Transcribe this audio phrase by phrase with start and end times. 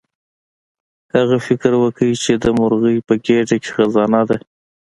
[1.13, 4.37] هغه فکر وکړ چې د مرغۍ په ګیډه کې خزانه ده.